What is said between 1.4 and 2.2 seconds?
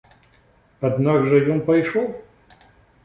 ён пайшоў.